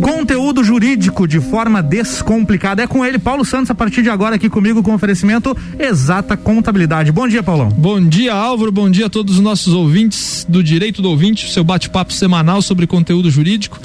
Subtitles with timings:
[0.00, 2.82] Conteúdo jurídico de forma descomplicada.
[2.82, 7.12] É com ele, Paulo Santos, a partir de agora aqui comigo com oferecimento Exata Contabilidade.
[7.12, 7.68] Bom dia, Paulão.
[7.68, 8.72] Bom dia, Álvaro.
[8.72, 12.86] Bom dia a todos os nossos ouvintes do Direito do Ouvinte, seu bate-papo semanal sobre
[12.86, 13.78] conteúdo jurídico.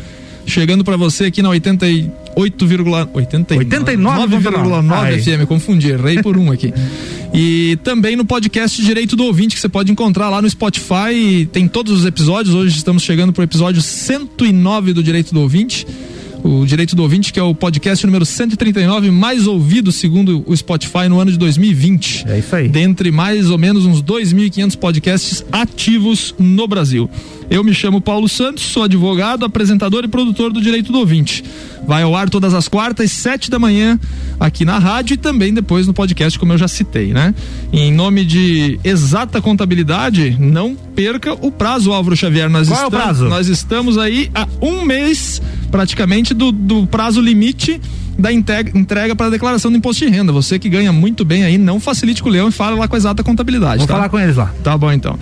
[0.46, 1.50] Chegando para você aqui na
[2.36, 6.74] 88,89,9 FM, confundi, errei por um aqui.
[7.34, 11.48] E também no podcast Direito do Ouvinte, que você pode encontrar lá no Spotify.
[11.52, 12.56] Tem todos os episódios.
[12.56, 15.86] Hoje estamos chegando para o episódio 109 do Direito do Ouvinte
[16.46, 21.10] o Direito do Ouvinte, que é o podcast número 139 mais ouvido segundo o Spotify
[21.10, 22.26] no ano de 2020.
[22.28, 22.70] É isso aí.
[22.70, 27.10] Dentre mais ou menos uns 2.500 podcasts ativos no Brasil.
[27.50, 31.44] Eu me chamo Paulo Santos, sou advogado, apresentador e produtor do Direito do Ouvinte.
[31.88, 34.00] Vai ao ar todas as quartas, sete da manhã,
[34.40, 37.36] aqui na rádio e também depois no podcast, como eu já citei, né?
[37.72, 42.50] Em nome de exata contabilidade, não perca o prazo, Álvaro Xavier.
[42.50, 43.26] Nós Qual estamos, é o prazo?
[43.30, 47.80] Nós estamos aí há um mês, praticamente, do, do prazo limite
[48.18, 50.32] da entrega para a declaração do imposto de renda.
[50.32, 52.96] Você que ganha muito bem aí, não facilite com o leão e fala lá com
[52.96, 53.80] a exata contabilidade.
[53.80, 53.94] Vou tá?
[53.94, 54.52] falar com eles lá.
[54.64, 55.20] Tá bom então.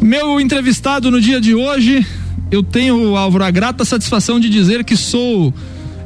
[0.00, 2.06] Meu entrevistado no dia de hoje,
[2.50, 5.52] eu tenho, Álvaro, a grata satisfação de dizer que sou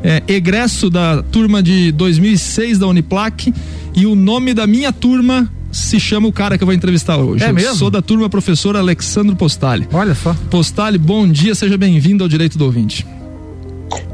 [0.02, 3.52] é, egresso da turma de 2006 da Uniplac
[3.94, 7.44] e o nome da minha turma se chama o cara que eu vou entrevistar hoje.
[7.44, 7.74] É mesmo?
[7.74, 9.86] sou da turma professor Alexandre Postali.
[9.92, 10.34] Olha só.
[10.50, 13.06] Postali, bom dia, seja bem-vindo ao Direito do Ouvinte.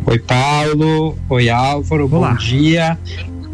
[0.06, 1.16] Oi, Paulo.
[1.28, 2.09] Oi, Álvaro.
[2.12, 2.33] Olá.
[2.33, 2.98] Bom dia.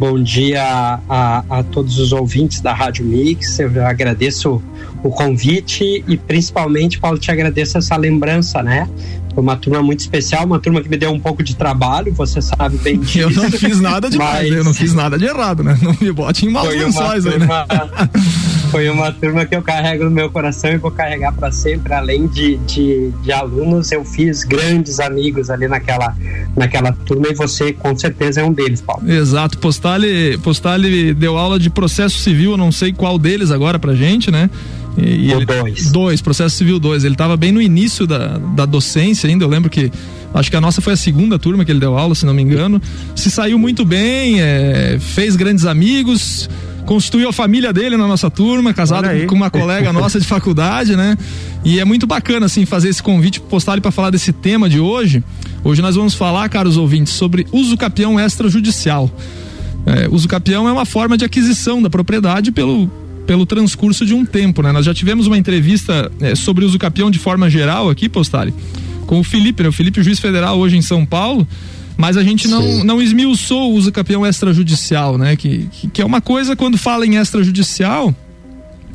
[0.01, 3.59] Bom dia a, a, todos os ouvintes da Rádio Mix.
[3.59, 4.63] Eu agradeço
[5.03, 8.89] o convite e principalmente, Paulo, te agradeço essa lembrança, né?
[9.35, 12.41] Foi uma turma muito especial, uma turma que me deu um pouco de trabalho, você
[12.41, 13.19] sabe bem disso.
[13.19, 15.79] Eu não fiz nada de Mas- mais, eu não fiz nada de errado, né?
[15.83, 17.47] Não me bote em maus lençóis aí, né?
[18.71, 21.93] foi uma turma que eu carrego no meu coração e vou carregar para sempre.
[21.93, 26.17] Além de, de, de alunos, eu fiz grandes amigos ali naquela,
[26.57, 29.11] naquela turma e você com certeza é um deles, Paulo.
[29.11, 33.95] Exato, Postale, Postale deu aula de processo civil, eu não sei qual deles agora pra
[33.95, 34.49] gente, né?
[34.97, 35.91] E, e ele- dois.
[35.93, 37.05] Dois, processo civil dois.
[37.05, 39.91] Ele estava bem no início da, da docência ainda, eu lembro que
[40.33, 42.43] acho que a nossa foi a segunda turma que ele deu aula, se não me
[42.43, 42.81] engano.
[43.17, 46.49] Se saiu muito bem, é, fez grandes amigos,
[46.91, 51.17] constituiu a família dele na nossa turma, casado com uma colega nossa de faculdade, né?
[51.65, 54.81] E é muito bacana, assim, fazer esse convite pro Postale para falar desse tema de
[54.81, 55.23] hoje.
[55.63, 59.09] Hoje nós vamos falar, caros ouvintes, sobre uso capião extrajudicial.
[59.87, 62.89] É, uso capião é uma forma de aquisição da propriedade pelo,
[63.25, 64.73] pelo transcurso de um tempo, né?
[64.73, 68.53] Nós já tivemos uma entrevista é, sobre uso capião de forma geral aqui, Postale,
[69.07, 69.69] com o Felipe, né?
[69.69, 71.47] O Felipe, juiz federal hoje em São Paulo,
[72.01, 72.83] mas a gente não, Sim.
[72.85, 75.37] não esmiuçou o uso capião extrajudicial, né?
[75.37, 78.15] Que, que, que é uma coisa, quando fala em extrajudicial,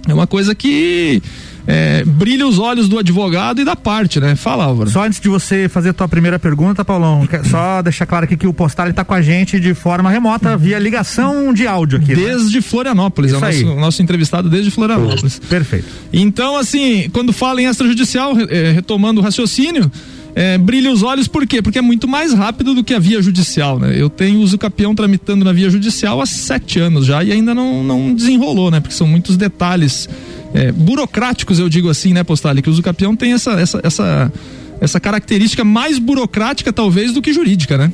[0.07, 1.21] é uma coisa que
[1.67, 4.35] é, brilha os olhos do advogado e da parte, né?
[4.35, 4.89] Fala, Álvaro.
[4.89, 8.47] Só antes de você fazer a tua primeira pergunta, Paulão, só deixar claro aqui que
[8.47, 12.15] o Postal está com a gente de forma remota, via ligação de áudio aqui.
[12.15, 12.23] né?
[12.23, 13.63] Desde Florianópolis, é o Isso aí.
[13.63, 15.39] nosso, nosso entrevistado desde Florianópolis.
[15.39, 15.87] Perfeito.
[16.11, 19.91] Então, assim, quando fala em extrajudicial, eh, retomando o raciocínio,
[20.35, 21.61] eh, brilha os olhos por quê?
[21.61, 23.95] Porque é muito mais rápido do que a via judicial, né?
[23.95, 27.83] Eu tenho uso capião tramitando na via judicial há sete anos já e ainda não,
[27.83, 28.81] não desenrolou, né?
[28.81, 30.09] Porque são muitos detalhes
[30.53, 32.61] eh, burocráticos, eu digo assim, né, Postali?
[32.61, 34.33] Que o uso capião tem essa, essa, essa,
[34.81, 37.93] essa característica mais burocrática, talvez, do que jurídica, né?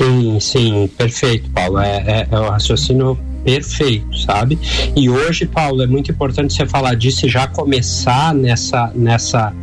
[0.00, 1.78] Sim, sim, perfeito, Paulo.
[1.78, 4.58] É, é, é o raciocínio perfeito, sabe?
[4.96, 9.54] E hoje, Paulo, é muito importante você falar disso e já começar nessa, nessa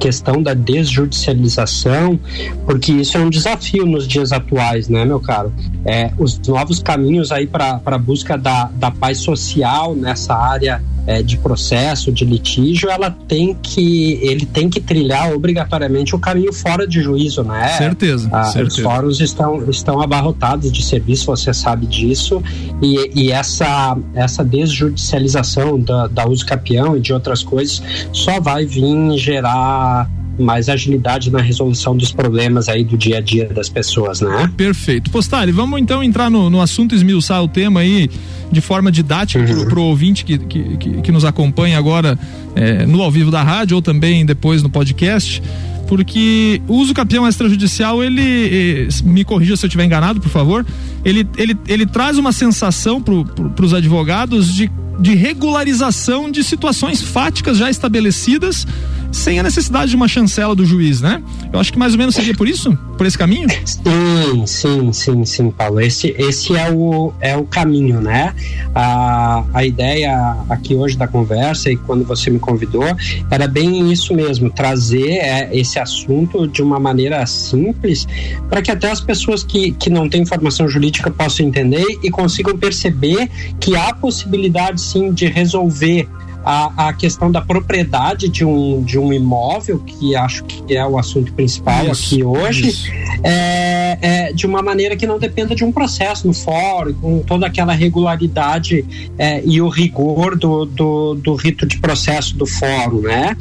[0.00, 2.18] questão da desjudicialização,
[2.64, 5.52] porque isso é um desafio nos dias atuais, né, meu caro?
[5.84, 11.22] É, os novos caminhos aí para a busca da, da paz social nessa área é,
[11.22, 16.86] de processo, de litígio, ela tem que, ele tem que trilhar obrigatoriamente o caminho fora
[16.86, 17.68] de juízo, né?
[17.76, 18.82] certeza, Ah, os certeza.
[18.82, 22.42] fóruns estão, estão abarrotados de serviço, você sabe disso,
[22.82, 28.64] e, e essa, essa desjudicialização da, da uso capião e de outras coisas só vai
[28.64, 30.08] vir gerar
[30.40, 34.50] mais agilidade na resolução dos problemas aí do dia a dia das pessoas, né?
[34.56, 35.10] Perfeito.
[35.10, 38.08] Postari, vamos então entrar no, no assunto, esmiuçar o tema aí
[38.50, 39.46] de forma didática Uhum.
[39.46, 42.18] pro, pro ouvinte que, que, que, que nos acompanha agora
[42.54, 45.42] é, no ao vivo da rádio ou também depois no podcast.
[45.88, 50.64] Porque o uso capião extrajudicial, ele, me corrija se eu estiver enganado, por favor,
[51.04, 54.70] ele, ele, ele traz uma sensação para pro, os advogados de,
[55.00, 58.66] de regularização de situações fáticas já estabelecidas
[59.12, 61.22] sem a necessidade de uma chancela do juiz, né?
[61.52, 62.76] Eu acho que mais ou menos seria por isso?
[62.96, 63.48] Por esse caminho?
[63.64, 65.80] Sim, sim, sim, sim, Paulo.
[65.80, 68.34] Esse, esse é, o, é o caminho, né?
[68.74, 72.84] A, a ideia aqui hoje da conversa e quando você me convidou
[73.30, 78.06] era bem isso mesmo, trazer é, esse assunto de uma maneira simples
[78.48, 82.56] para que até as pessoas que, que não têm formação jurídica possam entender e consigam
[82.56, 83.28] perceber
[83.58, 86.08] que há possibilidade sim de resolver
[86.44, 90.98] a, a questão da propriedade de um, de um imóvel, que acho que é o
[90.98, 92.90] assunto principal isso, aqui hoje,
[93.22, 97.46] é, é, de uma maneira que não dependa de um processo no fórum, com toda
[97.46, 98.84] aquela regularidade
[99.18, 103.36] é, e o rigor do, do, do, rito de processo do fórum, né?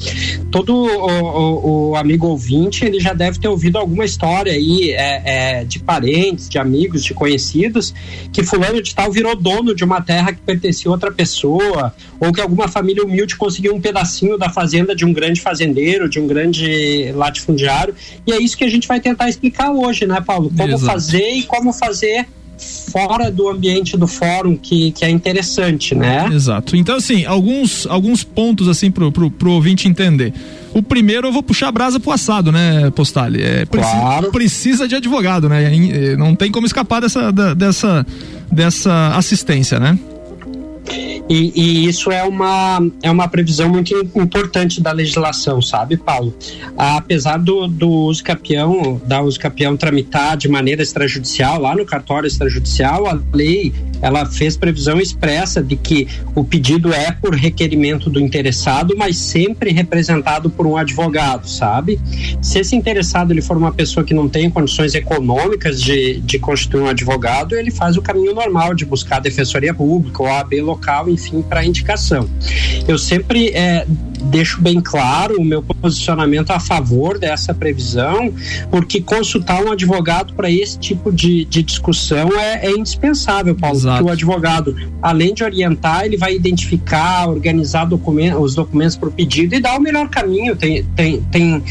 [0.51, 5.59] Todo o, o, o, amigo ouvinte, ele já deve ter ouvido alguma história aí é,
[5.59, 7.93] é, de parentes, de amigos, de conhecidos,
[8.31, 12.33] que fulano de tal virou dono de uma terra que pertencia a outra pessoa, ou
[12.33, 16.19] que alguma família família humilde conseguiu um pedacinho da fazenda de um grande fazendeiro, de
[16.19, 17.93] um grande latifundiário.
[18.25, 20.51] E é isso que a gente vai tentar explicar hoje, né, Paulo?
[20.55, 20.85] Como Exato.
[20.85, 22.27] fazer e como fazer
[22.91, 26.29] fora do ambiente do fórum que, que é interessante, né?
[26.33, 26.75] Exato.
[26.75, 30.33] Então, assim, alguns, alguns pontos assim pro, pro, pro ouvinte entender.
[30.73, 33.41] O primeiro eu vou puxar a brasa pro assado, né, Postali?
[33.41, 34.31] É, precisa, claro.
[34.31, 35.71] precisa de advogado, né?
[36.17, 38.05] Não tem como escapar dessa, dessa,
[38.51, 39.97] dessa assistência, né?
[41.29, 46.33] E, e, isso é uma, é uma previsão muito importante da legislação, sabe, Paulo?
[46.75, 52.25] Apesar do, do uso capião, da uso capião tramitar de maneira extrajudicial, lá no cartório
[52.25, 53.71] extrajudicial, a lei
[54.01, 59.71] ela fez previsão expressa de que o pedido é por requerimento do interessado, mas sempre
[59.71, 61.99] representado por um advogado, sabe?
[62.41, 66.81] Se esse interessado ele for uma pessoa que não tem condições econômicas de, de constituir
[66.81, 70.61] um advogado, ele faz o caminho normal de buscar a defensoria pública ou a AB
[70.61, 72.29] local, enfim, para indicação.
[72.87, 73.85] Eu sempre é,
[74.23, 78.33] deixo bem claro o meu posicionamento a favor dessa previsão,
[78.69, 83.77] porque consultar um advogado para esse tipo de, de discussão é, é indispensável, Paulo.
[83.77, 84.05] Exato.
[84.05, 89.55] O advogado, além de orientar, ele vai identificar, organizar documento, os documentos para o pedido
[89.55, 90.55] e dar o melhor caminho.
[90.55, 91.63] Tem, tem, tem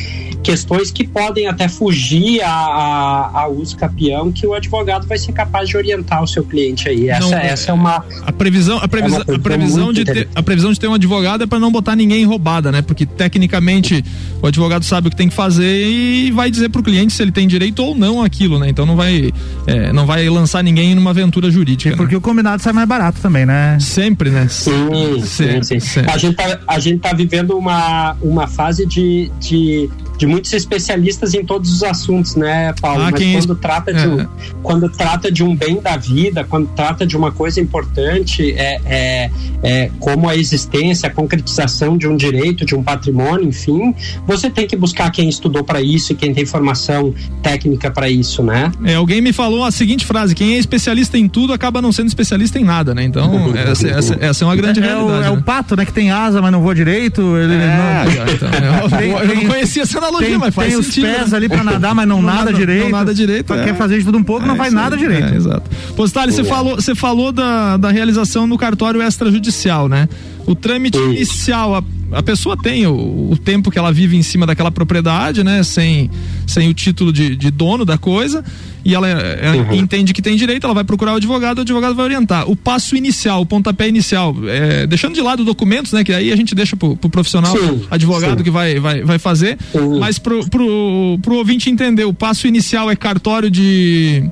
[0.42, 5.32] questões que podem até fugir a, a, a uso capião, que o advogado vai ser
[5.32, 7.08] capaz de orientar o seu cliente aí.
[7.08, 8.04] Essa, não, essa é uma.
[8.22, 11.44] A previsão, a previsão, é a previsão, de ter, a previsão de ter um advogado
[11.44, 12.80] é para não botar ninguém roubada, né?
[12.80, 14.04] Porque tecnicamente
[14.40, 17.20] o advogado sabe o que tem que fazer e vai dizer para o cliente se
[17.20, 18.68] ele tem direito ou não aquilo, né?
[18.68, 19.32] Então não vai,
[19.66, 21.96] é, não vai lançar ninguém numa aventura jurídica.
[21.96, 22.18] Porque né?
[22.18, 23.76] o combinado sai mais barato também, né?
[23.80, 24.46] Sempre, né?
[24.48, 25.80] Sim, sim, sim.
[25.80, 26.00] sim.
[26.06, 31.32] A, gente tá, a gente tá vivendo uma, uma fase de, de de muitos especialistas
[31.32, 33.02] em todos os assuntos, né, Paulo?
[33.02, 34.28] Ah, Mas quando trata de um, é.
[34.62, 39.30] quando trata de um bem da vida, quando trata de uma coisa importante, é, é,
[39.62, 43.94] é, como a existência, a concretização de um direito, de um patrimônio, enfim,
[44.26, 48.42] você tem que buscar quem estudou para isso e quem tem formação técnica para isso,
[48.42, 48.72] né?
[48.84, 52.08] É, alguém me falou a seguinte frase: quem é especialista em tudo acaba não sendo
[52.08, 53.04] especialista em nada, né?
[53.04, 55.12] Então essa, essa, essa é uma grande é, realidade.
[55.12, 55.30] O, é né?
[55.30, 55.84] o pato, né?
[55.84, 57.36] Que tem asa, mas não voa direito.
[57.36, 58.34] Ele é, não...
[58.34, 58.48] então,
[59.00, 61.06] eu, eu, não conhecia essa analogia, tem, mas faz tem sentido.
[61.06, 62.84] os pés ali pra nadar, mas não, não nada, nada, direito.
[62.84, 63.54] Não nada direito.
[63.54, 63.64] É.
[63.64, 65.32] Quer fazer de tudo um pouco, não faz nada direito.
[65.32, 65.70] É, exato.
[65.94, 70.08] Postali, você falou, você falou da, da realização no cartório extrajudicial, né?
[70.46, 71.82] O trâmite inicial, a,
[72.12, 75.62] a pessoa tem o, o, tempo que ela vive em cima daquela propriedade, né?
[75.62, 76.10] Sem,
[76.46, 78.44] sem o título de, de dono da coisa.
[78.84, 79.74] E ela, ela uhum.
[79.74, 82.48] entende que tem direito, ela vai procurar o advogado, o advogado vai orientar.
[82.48, 86.02] O passo inicial, o pontapé inicial, é, deixando de lado documentos, né?
[86.02, 88.44] Que aí a gente deixa pro, pro profissional, sim, advogado sim.
[88.44, 89.58] que vai, vai, vai fazer.
[89.72, 89.98] Sim.
[89.98, 94.24] Mas pro, pro, pro ouvinte entender, o passo inicial é cartório de,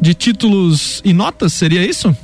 [0.00, 2.16] de títulos e notas, seria isso?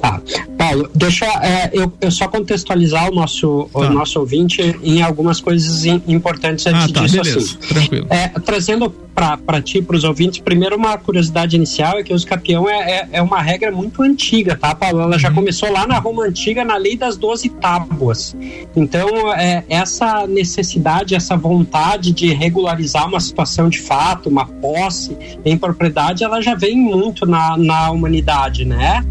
[0.00, 0.20] Tá.
[0.58, 3.78] Paulo, deixa é, eu, eu, só contextualizar o nosso, tá.
[3.78, 7.16] o nosso ouvinte em algumas coisas importantes antes ah, tá, disso.
[7.16, 7.38] Beleza.
[7.38, 7.56] Assim.
[7.74, 8.06] Tranquilo.
[8.10, 12.68] É, trazendo para ti, para os ouvintes, primeiro uma curiosidade inicial é que o escapião
[12.68, 15.00] é, é, é, uma regra muito antiga, tá, Paulo?
[15.00, 15.36] Ela já uhum.
[15.36, 18.36] começou lá na Roma Antiga, na lei das doze tábuas.
[18.76, 25.56] Então, é, essa necessidade, essa vontade de regularizar uma situação de fato, uma posse em
[25.56, 29.02] propriedade, ela já vem muito na, na humanidade, né?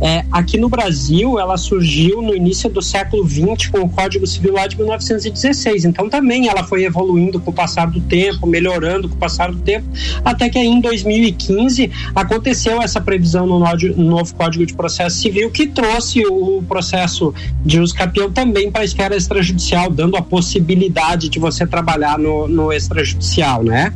[0.00, 4.54] É, aqui no Brasil, ela surgiu no início do século XX com o Código Civil
[4.54, 5.84] lá de 1916.
[5.84, 9.58] Então, também ela foi evoluindo com o passar do tempo, melhorando com o passar do
[9.58, 9.86] tempo,
[10.24, 13.58] até que em 2015 aconteceu essa previsão no
[14.04, 17.34] novo Código de Processo Civil que trouxe o processo
[17.64, 22.48] de uso capião também para a esfera extrajudicial, dando a possibilidade de você trabalhar no,
[22.48, 23.92] no extrajudicial, né?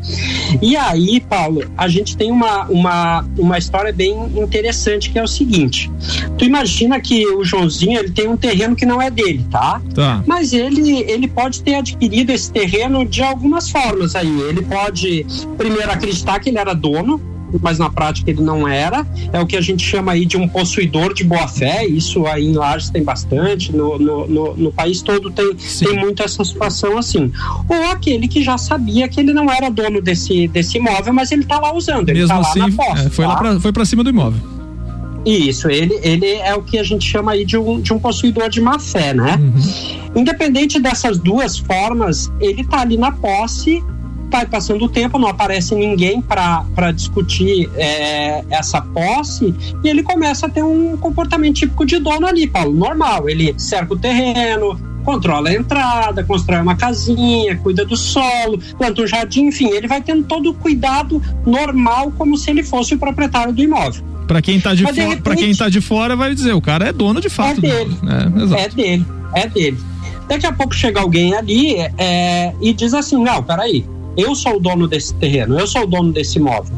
[0.61, 5.29] E aí, Paulo, a gente tem uma, uma, uma história bem interessante que é o
[5.29, 5.91] seguinte:
[6.37, 9.81] tu imagina que o Joãozinho ele tem um terreno que não é dele, tá?
[9.95, 10.23] Tá.
[10.27, 14.41] Mas ele, ele pode ter adquirido esse terreno de algumas formas aí.
[14.43, 17.21] Ele pode primeiro acreditar que ele era dono,
[17.61, 19.07] mas na prática ele não era.
[19.33, 21.87] É o que a gente chama aí de um possuidor de boa fé.
[21.87, 26.23] Isso aí em Lages tem bastante, no, no, no, no país todo tem, tem muito
[26.23, 27.33] essa situação assim.
[27.69, 31.43] Ou aquele que já sabia que ele não era dono desse, desse imóvel, mas ele
[31.43, 33.07] está lá usando, ele está lá assim, na posse.
[33.07, 33.31] É, foi, tá?
[33.31, 34.56] lá pra, foi pra cima do imóvel.
[35.27, 38.49] Isso, ele, ele é o que a gente chama aí de um, de um possuidor
[38.49, 39.37] de má fé, né?
[39.37, 40.21] Uhum.
[40.21, 43.83] Independente dessas duas formas, ele tá ali na posse,
[44.31, 49.53] vai passando o tempo, não aparece ninguém para discutir é, essa posse,
[49.83, 53.29] e ele começa a ter um comportamento típico de dono ali, Paulo, normal.
[53.29, 59.07] Ele cerca o terreno, controla a entrada, constrói uma casinha, cuida do solo, planta um
[59.09, 63.53] jardim, enfim, ele vai tendo todo o cuidado normal, como se ele fosse o proprietário
[63.53, 64.16] do imóvel.
[64.27, 66.93] Pra quem tá de, Mas, fora, quem tá de fora, vai dizer, o cara é
[66.93, 67.59] dono de fato.
[67.59, 67.97] É dele.
[68.05, 68.63] É, exato.
[68.63, 69.79] É dele, é dele.
[70.29, 73.85] Daqui a pouco chega alguém ali é, e diz assim: não, peraí,
[74.17, 76.75] eu sou o dono desse terreno, eu sou o dono desse imóvel.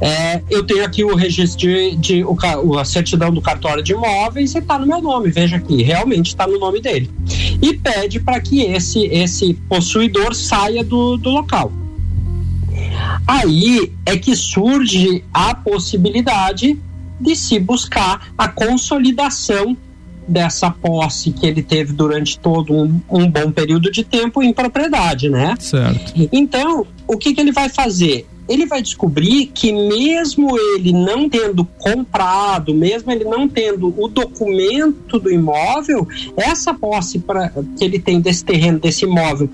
[0.00, 4.54] É, eu tenho aqui o registro de, de o- a certidão do cartório de imóveis
[4.54, 5.30] e está no meu nome.
[5.30, 7.08] Veja aqui, realmente está no nome dele.
[7.62, 11.72] E pede para que esse, esse possuidor saia do, do local.
[13.26, 16.78] Aí é que surge a possibilidade
[17.20, 19.76] de se buscar a consolidação
[20.26, 25.28] dessa posse que ele teve durante todo um, um bom período de tempo em propriedade,
[25.28, 25.54] né?
[25.60, 26.14] Certo.
[26.32, 28.26] Então, o que, que ele vai fazer?
[28.48, 35.18] Ele vai descobrir que mesmo ele não tendo comprado, mesmo ele não tendo o documento
[35.18, 36.06] do imóvel,
[36.36, 39.48] essa posse pra, que ele tem desse terreno, desse imóvel,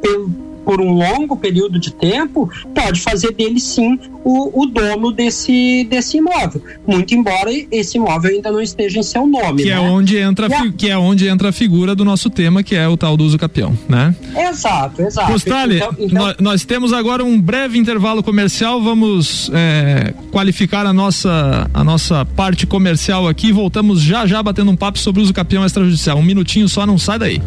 [0.00, 0.30] pelo-
[0.64, 6.18] por um longo período de tempo, pode fazer dele sim o, o dono desse, desse
[6.18, 6.62] imóvel.
[6.86, 9.62] Muito embora esse imóvel ainda não esteja em seu nome.
[9.64, 9.74] Que né?
[9.76, 10.72] é, onde entra, Yeah.
[10.76, 13.38] que é onde entra a figura do nosso tema, que é o tal do uso
[13.38, 14.14] capião, né?
[14.36, 15.32] Exato, exato.
[15.32, 20.92] Postale, Então- então- nó- nós temos agora um breve intervalo comercial, vamos é, qualificar a
[20.92, 25.32] nossa, a nossa parte comercial aqui, voltamos já já batendo um papo sobre o uso
[25.32, 26.18] capião extrajudicial.
[26.18, 27.42] Um minutinho só, não sai daí.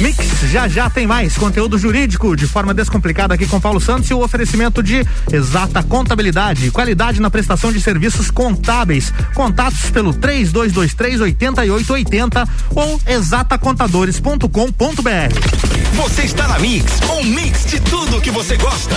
[0.00, 4.14] Mix, já já tem mais conteúdo jurídico de forma descomplicada aqui com Paulo Santos e
[4.14, 9.12] o oferecimento de exata contabilidade, qualidade na prestação de serviços contábeis.
[9.34, 15.94] Contatos pelo 3223 8880 ou exatacontadores.com.br.
[15.94, 18.96] Você está na Mix, um mix de tudo que você gosta.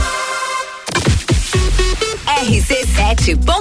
[2.41, 3.51] rc7.com.br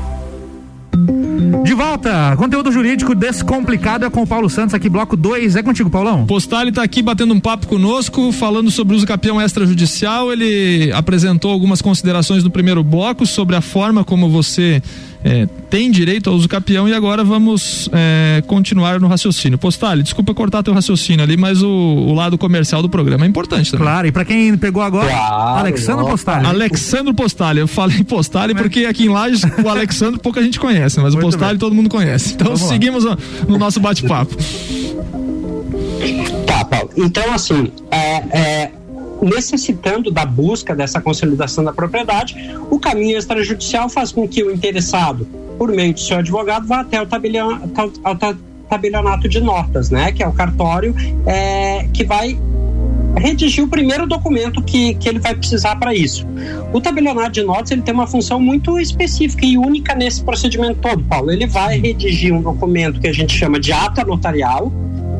[1.68, 5.58] De volta, conteúdo jurídico descomplicado é com o Paulo Santos aqui, bloco 2.
[5.58, 6.26] É contigo, Paulão?
[6.26, 10.32] Postale tá aqui batendo um papo conosco, falando sobre o uso capião extrajudicial.
[10.32, 14.82] Ele apresentou algumas considerações no primeiro bloco sobre a forma como você
[15.24, 19.58] eh, tem direito ao uso capião e agora vamos eh, continuar no raciocínio.
[19.58, 23.72] Postale, desculpa cortar teu raciocínio ali, mas o, o lado comercial do programa é importante
[23.72, 23.86] também.
[23.86, 26.12] Claro, e pra quem pegou agora, Claro, Alexandre opa.
[26.12, 26.46] Postali.
[26.46, 31.14] Alexandre Postale, eu falei Postale porque aqui em Lages o Alexandre pouca gente conhece, mas
[31.14, 31.60] Muito o Postale bem.
[31.60, 32.34] todo mundo conhece.
[32.34, 32.68] Então Vamos lá.
[32.68, 34.36] seguimos no, no nosso bate-papo.
[36.46, 36.90] Tá, Paulo.
[36.96, 38.72] Então, assim, é, é,
[39.22, 42.36] necessitando da busca dessa consolidação da propriedade,
[42.70, 47.02] o caminho extrajudicial faz com que o interessado, por meio de seu advogado, vá até
[47.02, 47.06] o
[48.68, 50.12] tabelionato de notas, né?
[50.12, 50.96] Que é o cartório
[51.26, 52.38] é, que vai
[53.18, 56.26] redigir o primeiro documento que, que ele vai precisar para isso.
[56.72, 61.04] O tabelionato de notas ele tem uma função muito específica e única nesse procedimento todo,
[61.04, 61.32] Paulo.
[61.32, 64.72] Ele vai redigir um documento que a gente chama de ata notarial,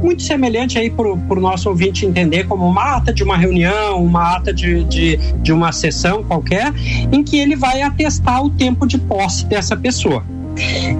[0.02, 4.36] muito semelhante aí para o nosso ouvinte entender como uma ata de uma reunião, uma
[4.36, 6.74] ata de, de, de uma sessão qualquer,
[7.12, 10.24] em que ele vai atestar o tempo de posse dessa pessoa.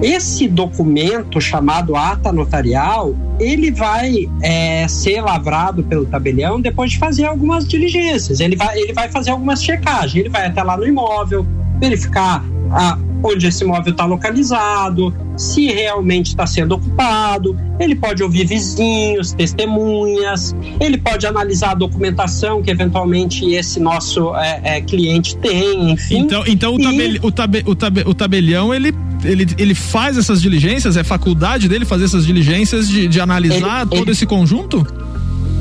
[0.00, 7.24] Esse documento chamado ata notarial, ele vai é, ser lavrado pelo tabelião depois de fazer
[7.24, 8.38] algumas diligências.
[8.38, 10.14] Ele vai, ele vai fazer algumas checagens.
[10.14, 11.44] Ele vai até lá no imóvel,
[11.80, 17.56] verificar a, onde esse imóvel está localizado, se realmente está sendo ocupado.
[17.78, 24.60] Ele pode ouvir vizinhos, testemunhas, ele pode analisar a documentação que eventualmente esse nosso é,
[24.64, 26.18] é, cliente tem, enfim.
[26.18, 28.92] Então, então o, tabel, o, tabe, o, tabe, o tabelião ele,
[29.24, 33.90] ele, ele faz essas diligências, é faculdade dele fazer essas diligências de, de analisar ele,
[33.90, 34.10] todo ele...
[34.10, 34.86] esse conjunto?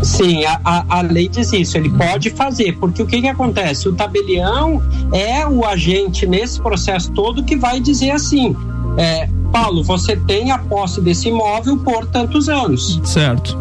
[0.03, 3.89] Sim, a, a, a, lei diz isso, ele pode fazer, porque o que, que acontece?
[3.89, 8.55] O tabelião é o agente nesse processo todo que vai dizer assim:
[8.97, 13.01] é, Paulo, você tem a posse desse imóvel por tantos anos.
[13.03, 13.57] Certo.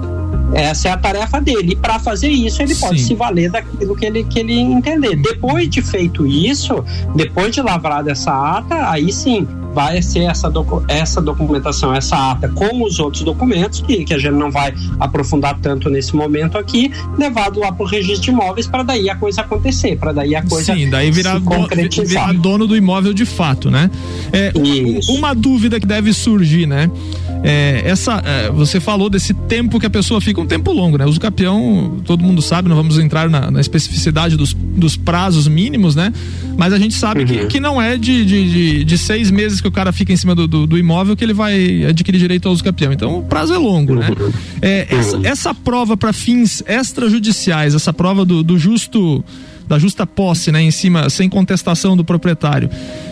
[0.52, 1.72] Essa é a tarefa dele.
[1.72, 3.06] E para fazer isso, ele pode Sim.
[3.06, 5.16] se valer daquilo que ele, que ele entender.
[5.16, 10.82] Depois de feito isso, depois de lavrada essa ata, aí sim vai ser essa, docu
[10.88, 15.58] essa documentação, essa ata, com os outros documentos, que, que a gente não vai aprofundar
[15.60, 19.42] tanto nesse momento aqui, levado lá para o registro de imóveis para daí a coisa
[19.42, 23.70] acontecer, para daí a coisa Sim, daí virar, do, virar dono do imóvel de fato,
[23.70, 23.90] né?
[24.32, 24.50] É,
[25.10, 26.90] uma dúvida que deve surgir, né?
[27.42, 31.04] É, essa, é, você falou desse tempo que a pessoa fica um tempo longo, né?
[31.04, 35.46] O uso capião, todo mundo sabe, não vamos entrar na, na especificidade dos, dos prazos
[35.46, 36.14] mínimos, né?
[36.56, 37.26] Mas a gente sabe uhum.
[37.26, 40.16] que, que não é de, de, de, de seis meses que o cara fica em
[40.16, 42.92] cima do, do, do, imóvel que ele vai adquirir direito ao uso capião.
[42.92, 44.08] Então o prazo é longo, né?
[44.62, 49.24] É, essa, essa prova para fins extrajudiciais, essa prova do, do justo
[49.66, 52.70] da justa posse, né, em cima, sem contestação do proprietário.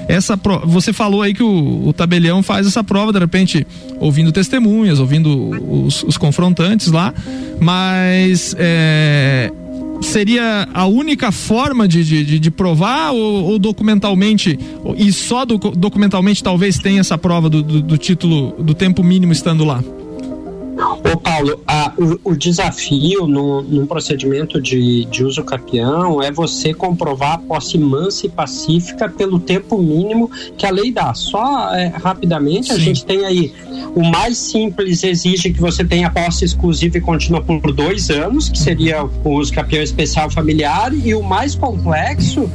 [0.09, 3.67] Essa você falou aí que o, o, tabelião faz essa prova de repente
[3.99, 5.51] ouvindo testemunhas, ouvindo
[5.85, 7.13] os, os confrontantes lá,
[7.61, 9.51] mas é,
[10.05, 14.59] seria a única forma de, de, de provar ou, ou, documentalmente
[14.97, 19.33] e só do, documentalmente talvez tenha essa prova do, do, do título do tempo mínimo
[19.33, 19.83] estando lá?
[21.13, 26.73] Ô Paulo, a, o, o, desafio no, num procedimento de, de uso capião é você
[26.73, 31.13] comprovar a posse mansa e pacífica pelo tempo mínimo que a lei dá.
[31.13, 32.75] Só é, rapidamente, Sim.
[32.75, 33.53] a gente tem aí
[33.95, 38.59] o mais simples exige que você tenha posse exclusiva e contínua por dois anos, que
[38.59, 42.51] seria o uso capião especial familiar, e o mais complexo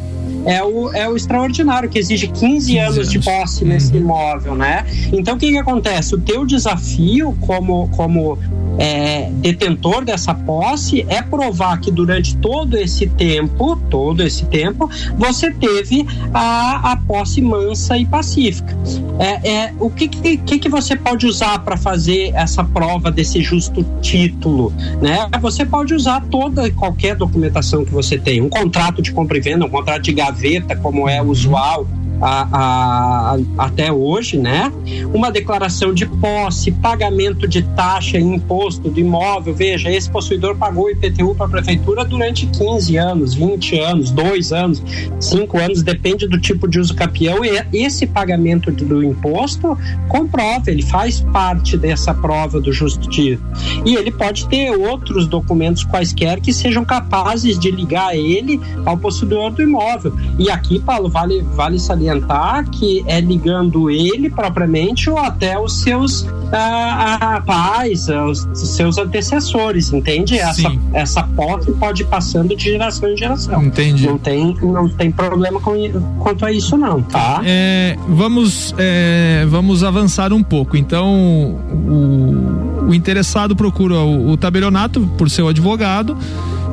[0.45, 4.01] é o, é o extraordinário, que exige 15, 15 anos, de posse nesse uhum.
[4.01, 4.85] imóvel, né?
[5.11, 6.15] Então, o que, que acontece?
[6.15, 8.37] O teu desafio como, como
[8.79, 15.51] é, detentor dessa posse é provar que durante todo esse tempo, todo esse tempo, você
[15.51, 18.75] teve a, a posse mansa e pacífica.
[19.19, 23.85] É, é o que, que, que você pode usar para fazer essa prova desse justo
[24.01, 24.71] título?
[25.01, 25.29] Né?
[25.41, 29.41] Você pode usar toda e qualquer documentação que você tem, um contrato de compra e
[29.41, 31.87] venda, um contrato de gaveta, como é usual,
[32.21, 34.71] a, a, até hoje, né?
[35.13, 39.53] Uma declaração de posse, pagamento de taxa e imposto do imóvel.
[39.53, 44.83] Veja, esse possuidor pagou IPTU para a prefeitura durante 15 anos, 20 anos, 2 anos,
[45.19, 47.39] 5 anos, depende do tipo de uso capião.
[47.43, 49.77] E esse pagamento do imposto
[50.07, 53.49] comprova, ele faz parte dessa prova do título.
[53.85, 59.51] E ele pode ter outros documentos quaisquer que sejam capazes de ligar ele ao possuidor
[59.51, 60.13] do imóvel.
[60.37, 65.81] E aqui, Paulo, vale, vale salientar salientar que é ligando ele propriamente ou até os
[65.81, 70.37] seus ah, ah pais, os, seus antecessores, entende?
[70.37, 73.63] Essa, essa posse pode ir passando de geração em geração.
[73.63, 74.07] Entendi.
[74.07, 75.75] Não tem, não tem problema com,
[76.19, 77.41] quanto a isso, não, tá?
[77.45, 80.75] É, vamos, é, vamos avançar um pouco.
[80.75, 86.17] Então, o, o interessado procura o, o tabelionato por seu advogado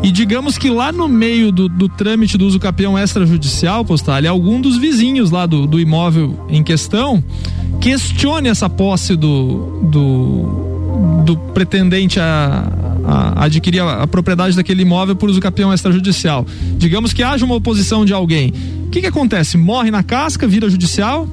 [0.06, 4.60] e digamos que lá no meio do, do trâmite do uso capião extrajudicial, postal, algum
[4.60, 7.24] dos vizinhos lá do, do imóvel em questão
[7.80, 12.70] questione essa posse do, do, do pretendente a,
[13.04, 16.46] a adquirir a, a, propriedade daquele imóvel por uso capião extrajudicial.
[16.78, 18.52] Digamos que haja uma oposição de alguém.
[18.86, 19.56] O que, que acontece?
[19.58, 21.28] Morre na casca, vira judicial?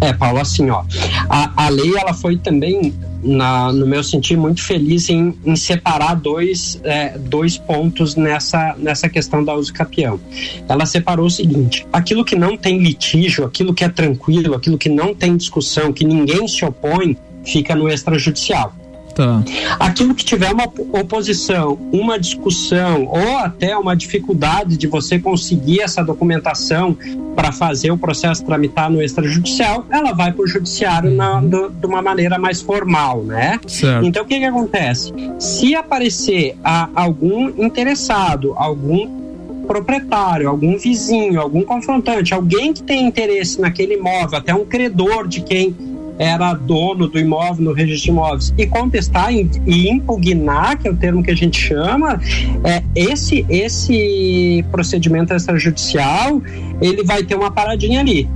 [0.00, 0.82] É, Paulo, assim, ó,
[1.30, 6.14] a, a lei ela foi também na, no meu sentir, muito feliz em, em separar
[6.14, 10.20] dois, é, dois pontos nessa, nessa questão da uso capião.
[10.68, 14.88] Ela separou o seguinte: aquilo que não tem litígio, aquilo que é tranquilo, aquilo que
[14.88, 18.74] não tem discussão, que ninguém se opõe, fica no extrajudicial.
[19.18, 19.42] Tá.
[19.80, 26.04] Aquilo que tiver uma oposição, uma discussão ou até uma dificuldade de você conseguir essa
[26.04, 26.96] documentação
[27.34, 31.48] para fazer o processo tramitar no extrajudicial, ela vai para o judiciário na, uhum.
[31.48, 33.58] do, de uma maneira mais formal, né?
[33.66, 34.06] Certo.
[34.06, 35.12] Então o que, que acontece?
[35.36, 39.18] Se aparecer a, algum interessado, algum
[39.66, 45.42] proprietário, algum vizinho, algum confrontante, alguém que tem interesse naquele imóvel, até um credor de
[45.42, 45.76] quem
[46.18, 50.96] era dono do imóvel no registro de imóveis e contestar e impugnar, que é o
[50.96, 52.20] termo que a gente chama,
[52.64, 56.42] é, esse, esse procedimento extrajudicial,
[56.80, 58.28] ele vai ter uma paradinha ali.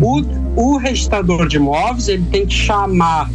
[0.00, 0.22] O,
[0.56, 3.28] o registrador de imóveis, ele tem que chamar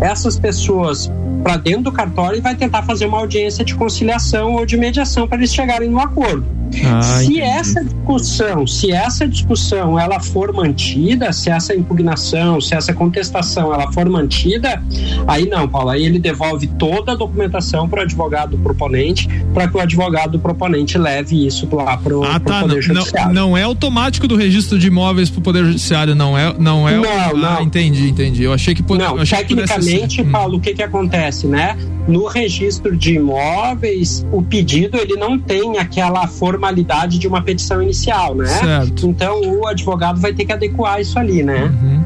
[0.00, 1.10] essas pessoas
[1.42, 5.28] para dentro do cartório e vai tentar fazer uma audiência de conciliação ou de mediação
[5.28, 6.46] para eles chegarem no acordo.
[6.84, 7.40] Ah, se entendi.
[7.40, 13.90] essa discussão, se essa discussão ela for mantida, se essa impugnação, se essa contestação ela
[13.92, 14.82] for mantida,
[15.26, 19.76] aí não, Paulo, aí ele devolve toda a documentação para o advogado proponente, para que
[19.76, 23.32] o advogado proponente leve isso lá para o ah, tá, Poder Judiciário.
[23.32, 26.54] Não, não, é automático do registro de imóveis para o Poder Judiciário, não é?
[26.58, 27.36] Não, é não, o...
[27.36, 27.58] não.
[27.58, 28.42] Ah, entendi, entendi.
[28.42, 28.82] Eu achei que.
[28.96, 30.30] Não, tecnicamente, hum.
[30.30, 31.76] Paulo, o que que acontece, né?
[32.06, 38.34] No registro de imóveis, o pedido ele não tem aquela formalidade de uma petição inicial,
[38.34, 38.46] né?
[38.46, 39.06] Certo.
[39.08, 41.64] Então o advogado vai ter que adequar isso ali, né?
[41.64, 42.04] Uhum.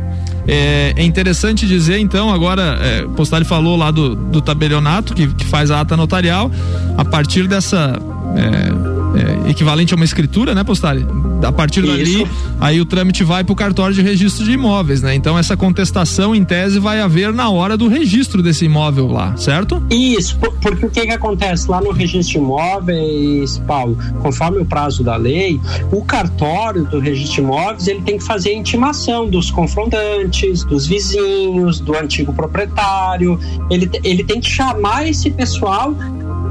[0.51, 5.27] É, é, interessante dizer, então, agora, é, o Postari falou lá do, do tabelionato, que,
[5.35, 6.51] que faz a ata notarial,
[6.97, 8.01] a partir dessa.
[8.35, 11.07] É, é, equivalente a uma escritura, né, Postari?
[11.43, 11.93] A partir Isso.
[11.93, 12.27] dali,
[12.61, 15.15] aí o trâmite vai para o cartório de registro de imóveis, né?
[15.15, 19.83] Então essa contestação, em tese, vai haver na hora do registro desse imóvel lá, certo?
[19.91, 25.03] Isso, porque o que, que acontece lá no registro de imóveis, Paulo, conforme o prazo
[25.03, 25.61] da lei,
[25.93, 30.87] o cartório do registro de imóveis ele tem que fazer a intimação dos confrontantes, dos
[30.87, 33.39] vizinhos, do antigo proprietário,
[33.71, 35.95] ele, ele tem que chamar esse pessoal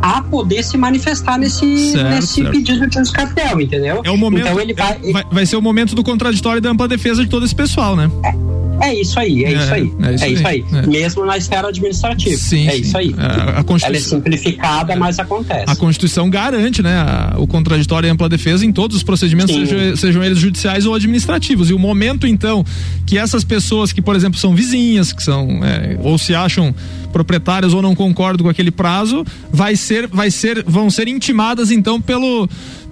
[0.02, 2.52] a poder se manifestar nesse, certo, nesse certo.
[2.52, 4.02] pedido de cartel, entendeu?
[4.04, 6.70] É o momento, então ele vai, é, vai, vai ser o momento do contraditório da
[6.70, 8.10] ampla defesa de todo esse pessoal, né?
[8.24, 8.48] É.
[8.80, 9.94] É isso aí, é, é isso aí.
[10.04, 10.66] É isso, é isso aí.
[10.72, 10.88] É.
[10.88, 12.38] Mesmo na esfera administrativa.
[12.38, 12.82] Sim, é sim.
[12.82, 13.16] isso aí.
[13.18, 13.88] A, a Constituição...
[13.88, 15.66] Ela é simplificada, mas acontece.
[15.68, 19.96] A Constituição garante, né, a, o contraditório e ampla defesa em todos os procedimentos, sejam,
[19.96, 21.70] sejam, eles judiciais ou administrativos.
[21.70, 22.64] E o momento, então,
[23.06, 26.74] que essas pessoas que, por exemplo, são vizinhas, que são, é, ou se acham
[27.12, 32.02] proprietárias ou não concordam com aquele prazo, vai ser, vai ser, vão ser intimadas, então,
[32.02, 32.48] pelo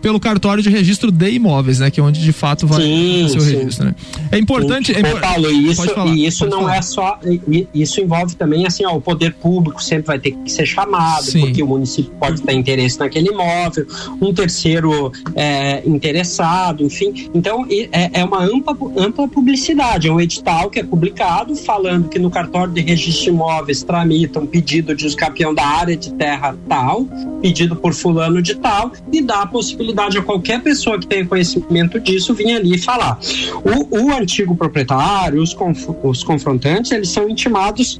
[0.05, 1.89] pelo cartório de registro de imóveis, né?
[1.89, 3.95] Que é onde de fato vai sim, ser o registro, né?
[4.31, 4.93] É importante.
[4.93, 4.99] Sim.
[4.99, 6.75] É Paulo, isso, e isso não falar.
[6.75, 7.19] é só.
[7.73, 11.39] Isso envolve também assim, ó, o poder público sempre vai ter que ser chamado, sim.
[11.39, 13.87] porque o município pode ter interesse naquele imóvel,
[14.21, 17.31] um terceiro é, interessado, enfim.
[17.33, 22.19] Então é, é uma ampla, ampla publicidade, é um edital que é publicado falando que
[22.19, 26.55] no cartório de registro de imóveis tramita um pedido de escapião da área de terra
[26.69, 27.05] tal,
[27.41, 31.99] pedido por fulano de tal, e dá a possibilidade a qualquer pessoa que tenha conhecimento
[31.99, 33.19] disso vir ali e falar.
[33.63, 37.99] O, o antigo proprietário, os, conf, os confrontantes, eles são intimados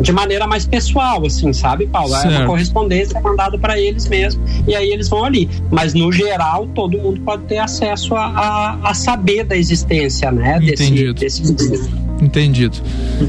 [0.00, 2.10] de maneira mais pessoal, assim, sabe, Paulo?
[2.10, 2.30] Certo.
[2.30, 5.48] É uma correspondência mandada para eles mesmo e aí eles vão ali.
[5.70, 10.58] Mas no geral, todo mundo pode ter acesso a, a, a saber da existência, né?
[10.62, 11.14] Entendido.
[11.14, 11.90] Desse, desse...
[12.20, 12.76] Entendido.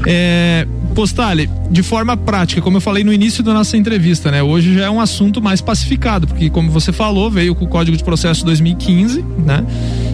[0.06, 4.42] É, Postale, de forma prática, como eu falei no início da nossa entrevista, né?
[4.42, 7.96] Hoje já é um assunto mais pacificado, porque como você falou, veio com o Código
[7.96, 9.64] de Processo 2015, né?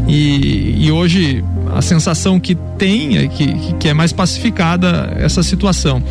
[0.08, 3.46] E, e hoje a sensação que tem é que,
[3.78, 6.02] que é mais pacificada essa situação.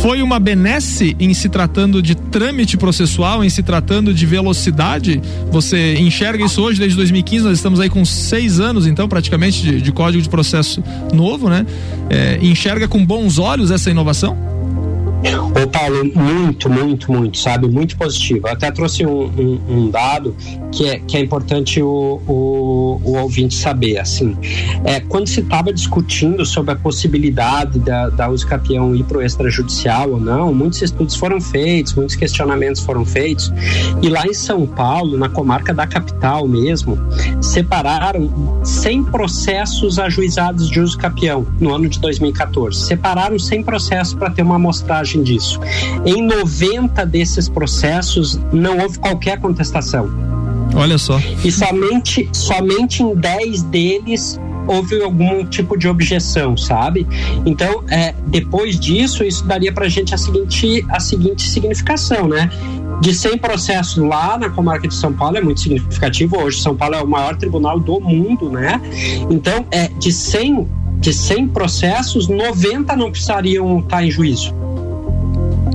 [0.00, 5.20] Foi uma benesse em se tratando de trâmite processual, em se tratando de velocidade?
[5.50, 9.82] Você enxerga isso hoje, desde 2015, nós estamos aí com seis anos, então, praticamente, de,
[9.82, 10.82] de código de processo
[11.12, 11.66] novo, né?
[12.08, 14.49] É, enxerga com bons olhos essa inovação?
[15.22, 17.68] Ô Paulo, muito, muito, muito, sabe?
[17.68, 18.46] Muito positivo.
[18.46, 20.34] Eu até trouxe um, um, um, dado
[20.72, 23.98] que é, que é importante o, o, o ouvinte saber.
[23.98, 24.34] Assim,
[24.84, 29.22] é, quando se estava discutindo sobre a possibilidade da, da uso capião ir para o
[29.22, 33.52] extrajudicial ou não, muitos estudos foram feitos, muitos questionamentos foram feitos.
[34.00, 36.98] E lá em São Paulo, na comarca da capital mesmo,
[37.42, 42.86] separaram 100 processos ajuizados de uso capião no ano de 2014.
[42.86, 45.60] Separaram 100 processos para ter uma amostragem disso.
[46.04, 50.10] Em 90 desses processos não houve qualquer contestação.
[50.74, 51.20] Olha só.
[51.44, 57.06] E somente, somente em 10 deles houve algum tipo de objeção, sabe?
[57.44, 62.48] Então, é, depois disso, isso daria para a gente a seguinte, a seguinte significação, né?
[63.00, 66.38] De 100 processos lá na comarca de São Paulo é muito significativo.
[66.38, 68.80] Hoje, São Paulo é o maior tribunal do mundo, né?
[69.30, 74.54] Então, é, de 100 de 100 processos, 90 não precisariam estar em juízo.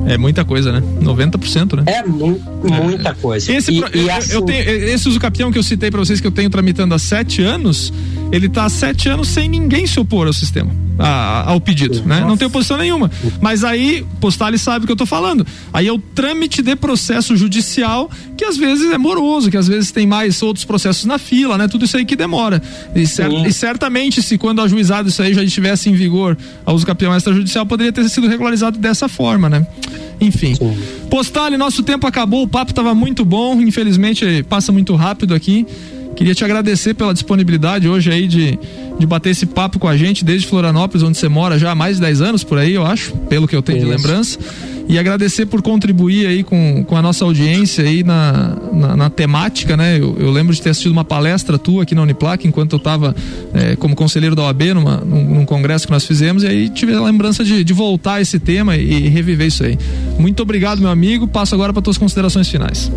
[0.07, 0.83] É muita coisa, né?
[1.01, 1.83] 90%, né?
[1.87, 2.39] É mu
[2.83, 3.51] muita coisa.
[3.51, 4.33] Esse, e, e assim...
[4.33, 6.99] eu tenho, esse uso capitão que eu citei para vocês que eu tenho tramitando há
[6.99, 7.91] sete anos,
[8.31, 12.21] ele tá há sete anos sem ninguém se opor ao sistema, a, ao pedido, né?
[12.21, 13.09] Não tem oposição nenhuma.
[13.41, 15.45] Mas aí, Postali sabe o que eu tô falando.
[15.71, 19.91] Aí é o trâmite de processo judicial que às vezes é moroso, que às vezes
[19.91, 21.67] tem mais outros processos na fila, né?
[21.67, 22.61] Tudo isso aí que demora.
[22.95, 26.85] E, cer e certamente, se quando ajuizado isso aí já estivesse em vigor a uso
[26.85, 29.65] campeão extrajudicial, poderia ter sido regularizado dessa forma, né?
[30.19, 30.55] Enfim.
[31.09, 35.65] Postale, nosso tempo acabou, o papo estava muito bom, infelizmente passa muito rápido aqui.
[36.15, 38.57] Queria te agradecer pela disponibilidade hoje aí de,
[38.97, 41.97] de bater esse papo com a gente desde Florianópolis, onde você mora já há mais
[41.97, 43.85] de 10 anos por aí, eu acho, pelo que eu tenho Isso.
[43.85, 44.39] de lembrança.
[44.87, 49.75] E agradecer por contribuir aí com, com a nossa audiência aí na, na, na temática,
[49.75, 49.97] né?
[49.97, 53.15] Eu, eu, lembro de ter assistido uma palestra tua aqui na Uniplac enquanto eu estava
[53.53, 56.93] é, como conselheiro da OAB numa, num, num, congresso que nós fizemos e aí tive
[56.93, 59.77] a lembrança de, de voltar a esse tema e, e reviver isso aí.
[60.19, 61.27] Muito obrigado, meu amigo.
[61.27, 62.91] Passo agora para tuas considerações finais.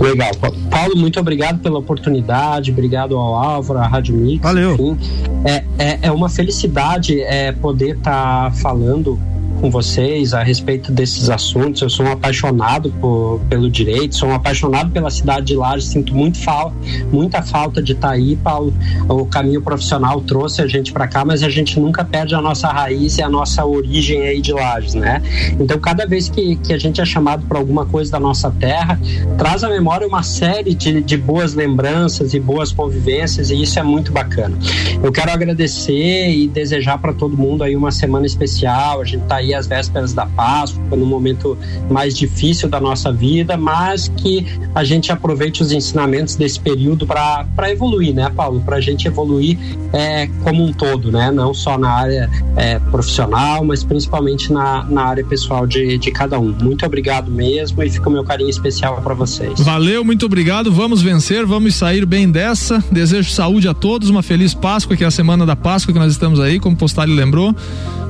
[0.00, 0.30] Legal.
[0.70, 4.42] Paulo, muito obrigado pela oportunidade, obrigado ao Álvaro, à Rádio Mix.
[4.42, 4.74] Valeu.
[4.74, 4.98] Enfim,
[5.44, 9.18] é, é, é uma felicidade é, poder estar tá falando
[9.64, 11.80] com vocês a respeito desses assuntos.
[11.80, 16.14] Eu sou um apaixonado por, pelo direito, sou um apaixonado pela cidade de Lages, sinto
[16.14, 16.70] muito fal
[17.10, 18.74] muita falta de estar aí, Paulo.
[19.08, 22.68] O caminho profissional trouxe a gente para cá, mas a gente nunca perde a nossa
[22.68, 25.22] raiz e a nossa origem aí de Lages, né?
[25.58, 28.98] Então, cada vez que, que a gente é chamado para alguma coisa da nossa terra,
[29.38, 33.82] traz à memória uma série de, de boas lembranças e boas convivências, e isso é
[33.82, 34.58] muito bacana.
[35.02, 39.00] Eu quero agradecer e desejar para todo mundo aí uma semana especial.
[39.00, 41.56] A gente está aí às vésperas da Páscoa, no momento
[41.90, 47.70] mais difícil da nossa vida, mas que a gente aproveite os ensinamentos desse período para
[47.70, 48.60] evoluir, né, Paulo?
[48.60, 49.58] Para a gente evoluir
[49.92, 51.30] é, como um todo, né?
[51.30, 56.38] Não só na área é, profissional, mas principalmente na, na área pessoal de, de cada
[56.38, 56.54] um.
[56.62, 59.60] Muito obrigado mesmo e fica o meu carinho especial para vocês.
[59.60, 60.72] Valeu, muito obrigado.
[60.72, 62.82] Vamos vencer, vamos sair bem dessa.
[62.90, 66.12] Desejo saúde a todos, uma feliz Páscoa, que é a semana da Páscoa que nós
[66.12, 67.54] estamos aí, como o Postale lembrou.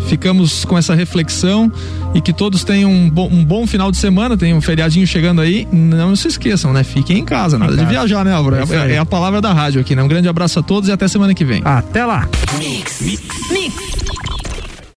[0.06, 1.70] Ficamos com essa reflexão
[2.14, 5.40] e que todos tenham um bom, um bom final de semana, tem um feriadinho chegando
[5.40, 5.66] aí.
[5.72, 6.84] Não se esqueçam, né?
[6.84, 8.56] Fiquem em casa, nada em de viajar, né, Álvaro?
[8.56, 10.02] É, é, é, a palavra da rádio aqui, né?
[10.02, 11.62] Um grande abraço a todos e até semana que vem.
[11.64, 12.28] Até lá.
[12.58, 13.00] Mix.
[13.00, 13.22] Mix.
[13.50, 14.33] Mix.